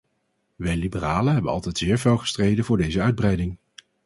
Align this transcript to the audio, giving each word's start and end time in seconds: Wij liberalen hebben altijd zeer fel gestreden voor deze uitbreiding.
Wij 0.55 0.75
liberalen 0.77 1.33
hebben 1.33 1.51
altijd 1.51 1.77
zeer 1.77 1.97
fel 1.97 2.17
gestreden 2.17 2.65
voor 2.65 2.77
deze 2.77 3.01
uitbreiding. 3.01 3.57